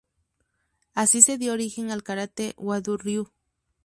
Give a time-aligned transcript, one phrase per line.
[0.95, 3.29] Así se dio origen al karate Wadō-ryū.